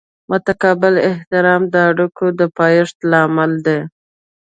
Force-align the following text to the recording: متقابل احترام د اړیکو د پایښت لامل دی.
متقابل 0.31 0.93
احترام 1.09 1.61
د 1.73 1.75
اړیکو 1.89 2.25
د 2.39 2.41
پایښت 2.57 2.97
لامل 3.11 3.51
دی. 3.65 3.79